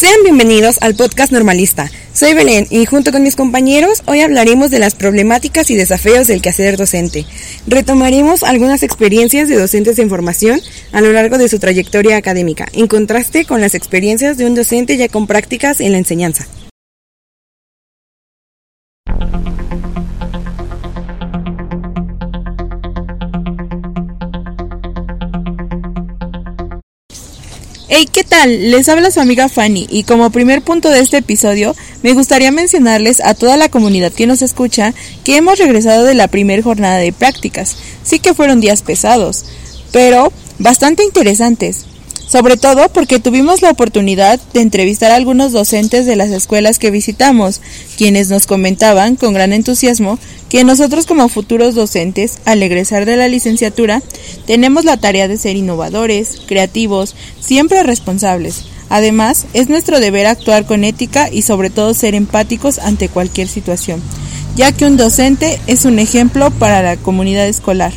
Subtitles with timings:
[0.00, 1.90] Sean bienvenidos al podcast Normalista.
[2.14, 6.40] Soy Belén y junto con mis compañeros hoy hablaremos de las problemáticas y desafíos del
[6.40, 7.26] quehacer docente.
[7.66, 12.86] Retomaremos algunas experiencias de docentes en formación a lo largo de su trayectoria académica, en
[12.86, 16.46] contraste con las experiencias de un docente ya con prácticas en la enseñanza.
[27.92, 28.70] Hey, ¿qué tal?
[28.70, 33.20] Les habla su amiga Fanny y como primer punto de este episodio me gustaría mencionarles
[33.20, 34.94] a toda la comunidad que nos escucha
[35.24, 37.76] que hemos regresado de la primera jornada de prácticas.
[38.04, 39.44] Sí que fueron días pesados,
[39.90, 41.86] pero bastante interesantes
[42.30, 46.92] sobre todo porque tuvimos la oportunidad de entrevistar a algunos docentes de las escuelas que
[46.92, 47.60] visitamos,
[47.98, 50.16] quienes nos comentaban con gran entusiasmo
[50.50, 54.02] que nosotros como futuros docentes, al egresar de la licenciatura,
[54.46, 58.64] tenemos la tarea de ser innovadores, creativos, siempre responsables.
[58.88, 64.02] Además, es nuestro deber actuar con ética y sobre todo ser empáticos ante cualquier situación,
[64.56, 67.92] ya que un docente es un ejemplo para la comunidad escolar.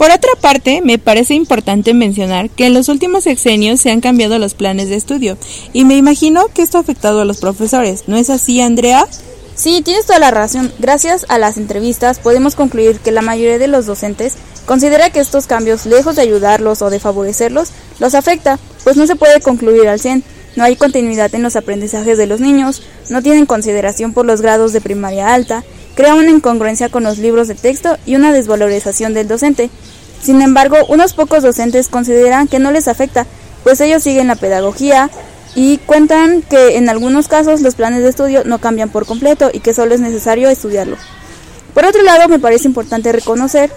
[0.00, 4.38] Por otra parte, me parece importante mencionar que en los últimos sexenios se han cambiado
[4.38, 5.36] los planes de estudio
[5.74, 8.04] y me imagino que esto ha afectado a los profesores.
[8.06, 9.06] ¿No es así, Andrea?
[9.54, 10.72] Sí, tienes toda la razón.
[10.78, 15.46] Gracias a las entrevistas podemos concluir que la mayoría de los docentes considera que estos
[15.46, 20.00] cambios, lejos de ayudarlos o de favorecerlos, los afecta, pues no se puede concluir al
[20.00, 20.24] 100.
[20.56, 24.72] No hay continuidad en los aprendizajes de los niños, no tienen consideración por los grados
[24.72, 25.62] de primaria alta,
[25.94, 29.70] crea una incongruencia con los libros de texto y una desvalorización del docente.
[30.22, 33.26] Sin embargo, unos pocos docentes consideran que no les afecta,
[33.64, 35.10] pues ellos siguen la pedagogía
[35.54, 39.60] y cuentan que en algunos casos los planes de estudio no cambian por completo y
[39.60, 40.96] que solo es necesario estudiarlo.
[41.74, 43.70] Por otro lado, me parece importante reconocer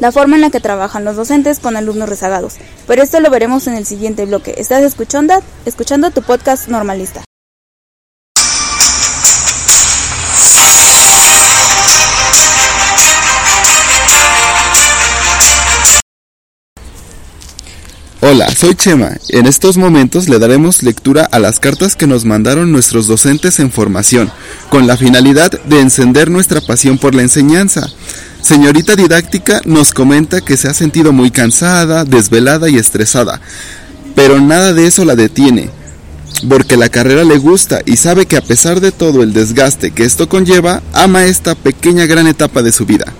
[0.00, 3.66] la forma en la que trabajan los docentes con alumnos rezagados, pero esto lo veremos
[3.66, 4.54] en el siguiente bloque.
[4.58, 7.24] Estás escuchando, escuchando tu podcast normalista.
[18.22, 19.10] Hola, soy Chema.
[19.28, 23.70] En estos momentos le daremos lectura a las cartas que nos mandaron nuestros docentes en
[23.70, 24.32] formación,
[24.70, 27.86] con la finalidad de encender nuestra pasión por la enseñanza.
[28.40, 33.42] Señorita Didáctica nos comenta que se ha sentido muy cansada, desvelada y estresada,
[34.14, 35.68] pero nada de eso la detiene,
[36.48, 40.04] porque la carrera le gusta y sabe que a pesar de todo el desgaste que
[40.04, 43.12] esto conlleva, ama esta pequeña gran etapa de su vida.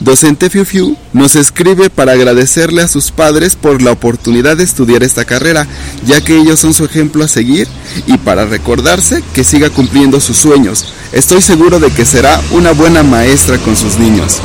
[0.00, 5.02] Docente Fiu Fiu nos escribe para agradecerle a sus padres por la oportunidad de estudiar
[5.02, 5.66] esta carrera,
[6.06, 7.66] ya que ellos son su ejemplo a seguir,
[8.06, 10.86] y para recordarse que siga cumpliendo sus sueños.
[11.12, 14.40] Estoy seguro de que será una buena maestra con sus niños.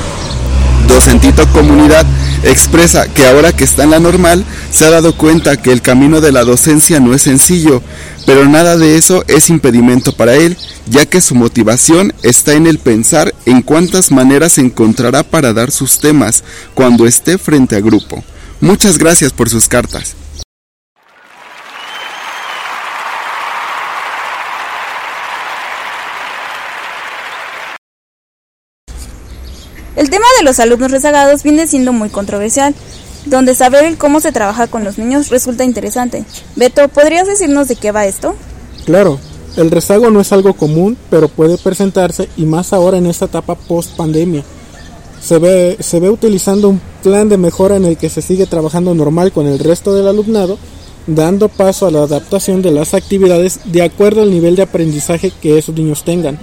[0.87, 2.05] Docentito Comunidad
[2.43, 6.21] expresa que ahora que está en la normal, se ha dado cuenta que el camino
[6.21, 7.81] de la docencia no es sencillo,
[8.25, 12.79] pero nada de eso es impedimento para él, ya que su motivación está en el
[12.79, 16.43] pensar en cuántas maneras encontrará para dar sus temas
[16.73, 18.23] cuando esté frente a grupo.
[18.61, 20.15] Muchas gracias por sus cartas.
[30.03, 32.75] El tema de los alumnos rezagados viene siendo muy controversial,
[33.25, 36.25] donde saber cómo se trabaja con los niños resulta interesante.
[36.57, 38.35] Beto, ¿podrías decirnos de qué va esto?
[38.83, 39.17] Claro,
[39.55, 43.55] el rezago no es algo común, pero puede presentarse y más ahora en esta etapa
[43.55, 44.43] post pandemia.
[45.21, 48.93] Se ve, se ve utilizando un plan de mejora en el que se sigue trabajando
[48.93, 50.57] normal con el resto del alumnado,
[51.07, 55.57] dando paso a la adaptación de las actividades de acuerdo al nivel de aprendizaje que
[55.57, 56.39] esos niños tengan,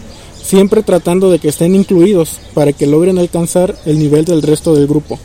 [0.50, 4.88] siempre tratando de que estén incluidos para que logren alcanzar el nivel del resto del
[4.88, 5.16] grupo.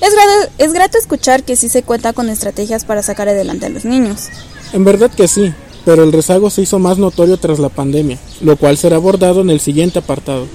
[0.00, 3.70] Es grato, es grato escuchar que sí se cuenta con estrategias para sacar adelante a
[3.70, 4.28] los niños.
[4.72, 5.52] En verdad que sí,
[5.84, 9.50] pero el rezago se hizo más notorio tras la pandemia, lo cual será abordado en
[9.50, 10.46] el siguiente apartado.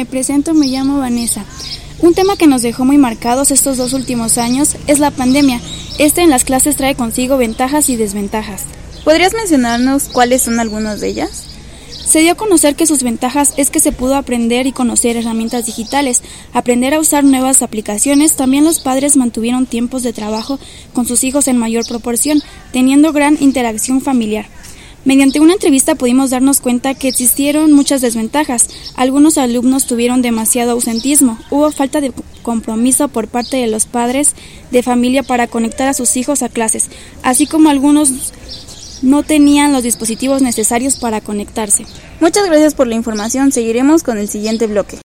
[0.00, 1.44] Me presento, me llamo Vanessa.
[1.98, 5.60] Un tema que nos dejó muy marcados estos dos últimos años es la pandemia.
[5.98, 8.64] Este en las clases trae consigo ventajas y desventajas.
[9.04, 11.48] ¿Podrías mencionarnos cuáles son algunas de ellas?
[12.06, 15.66] Se dio a conocer que sus ventajas es que se pudo aprender y conocer herramientas
[15.66, 16.22] digitales,
[16.54, 20.58] aprender a usar nuevas aplicaciones, también los padres mantuvieron tiempos de trabajo
[20.94, 22.42] con sus hijos en mayor proporción,
[22.72, 24.46] teniendo gran interacción familiar.
[25.04, 28.68] Mediante una entrevista pudimos darnos cuenta que existieron muchas desventajas.
[28.96, 32.12] Algunos alumnos tuvieron demasiado ausentismo, hubo falta de
[32.42, 34.34] compromiso por parte de los padres
[34.70, 36.90] de familia para conectar a sus hijos a clases,
[37.22, 38.32] así como algunos
[39.02, 41.86] no tenían los dispositivos necesarios para conectarse.
[42.20, 43.52] Muchas gracias por la información.
[43.52, 45.00] Seguiremos con el siguiente bloque.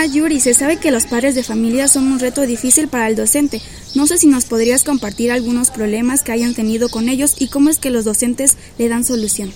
[0.00, 3.16] Ah, Yuri, se sabe que los padres de familia son un reto difícil para el
[3.16, 3.60] docente.
[3.96, 7.68] No sé si nos podrías compartir algunos problemas que hayan tenido con ellos y cómo
[7.68, 9.52] es que los docentes le dan solución.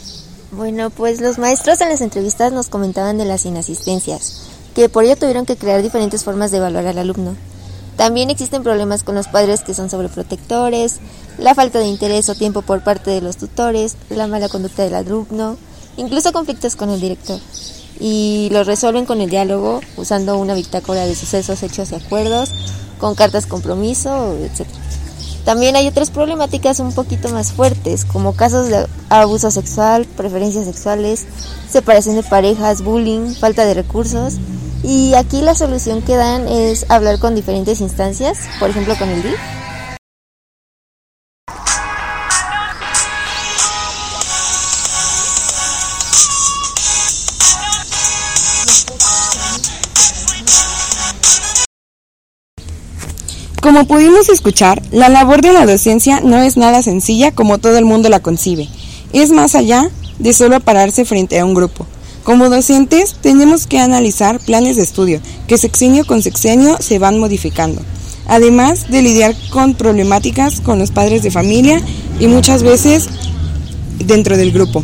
[0.51, 5.15] Bueno, pues los maestros en las entrevistas nos comentaban de las inasistencias, que por ello
[5.15, 7.37] tuvieron que crear diferentes formas de evaluar al alumno.
[7.97, 10.97] También existen problemas con los padres que son sobreprotectores,
[11.39, 14.97] la falta de interés o tiempo por parte de los tutores, la mala conducta del
[14.97, 15.57] alumno,
[15.97, 17.39] incluso conflictos con el director
[18.03, 22.51] y lo resuelven con el diálogo usando una bitácora de sucesos, hechos y acuerdos,
[22.99, 24.67] con cartas compromiso, etc.
[25.45, 31.27] También hay otras problemáticas un poquito más fuertes, como casos de abuso sexual, preferencias sexuales,
[31.71, 34.35] separación de parejas, bullying, falta de recursos.
[34.83, 39.23] Y aquí la solución que dan es hablar con diferentes instancias, por ejemplo con el
[39.23, 39.39] DIF,
[53.63, 57.85] Como pudimos escuchar, la labor de la docencia no es nada sencilla como todo el
[57.85, 58.69] mundo la concibe.
[59.13, 59.89] Es más allá
[60.19, 61.87] de solo pararse frente a un grupo.
[62.25, 67.83] Como docentes tenemos que analizar planes de estudio que sexenio con sexenio se van modificando,
[68.27, 71.81] además de lidiar con problemáticas con los padres de familia
[72.19, 73.11] y muchas veces
[74.01, 74.83] dentro del grupo.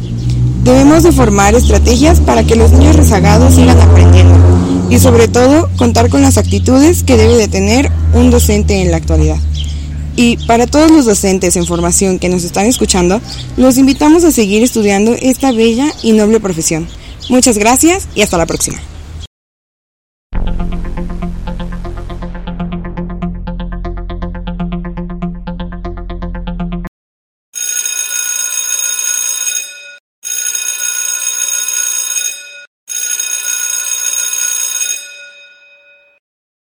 [0.63, 4.58] Debemos de formar estrategias para que los niños rezagados sigan aprendiendo
[4.91, 8.97] y sobre todo contar con las actitudes que debe de tener un docente en la
[8.97, 9.39] actualidad.
[10.17, 13.21] Y para todos los docentes en formación que nos están escuchando,
[13.57, 16.89] los invitamos a seguir estudiando esta bella y noble profesión.
[17.29, 18.79] Muchas gracias y hasta la próxima.